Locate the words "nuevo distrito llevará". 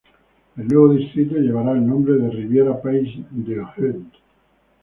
0.67-1.73